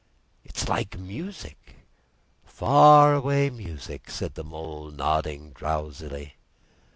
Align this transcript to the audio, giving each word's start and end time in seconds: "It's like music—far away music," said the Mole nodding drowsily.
"It's 0.43 0.67
like 0.67 0.97
music—far 0.97 3.13
away 3.13 3.51
music," 3.51 4.09
said 4.09 4.33
the 4.33 4.43
Mole 4.43 4.89
nodding 4.89 5.51
drowsily. 5.51 6.37